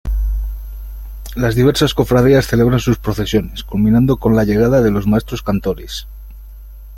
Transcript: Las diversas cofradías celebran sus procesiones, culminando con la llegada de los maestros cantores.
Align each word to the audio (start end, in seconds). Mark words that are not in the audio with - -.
Las 1.35 1.53
diversas 1.53 1.93
cofradías 1.93 2.47
celebran 2.47 2.79
sus 2.79 2.97
procesiones, 2.97 3.63
culminando 3.63 4.17
con 4.17 4.35
la 4.35 4.45
llegada 4.45 4.81
de 4.81 4.89
los 4.89 5.05
maestros 5.05 5.43
cantores. 5.43 6.07